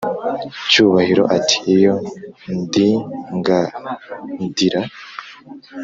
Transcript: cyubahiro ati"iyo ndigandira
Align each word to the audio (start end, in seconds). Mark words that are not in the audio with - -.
cyubahiro 0.69 1.23
ati"iyo 1.37 1.93
ndigandira 2.61 4.81